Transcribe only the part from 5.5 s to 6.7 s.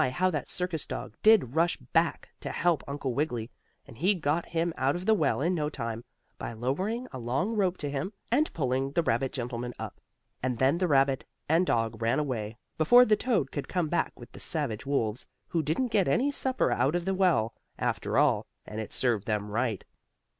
no time, by